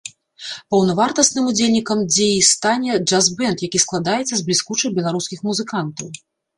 Паўнавартасным 0.75 1.49
удзельнікам 1.51 1.99
дзеі 2.15 2.41
стане 2.53 2.91
джаз-бэнд, 3.07 3.57
які 3.67 3.85
складаецца 3.87 4.29
з 4.35 4.41
бліскучых 4.51 4.89
беларускіх 5.01 5.39
музыкантаў. 5.49 6.07